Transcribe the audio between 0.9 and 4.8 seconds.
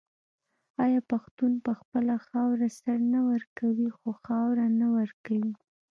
پښتون په خپله خاوره سر نه ورکوي خو خاوره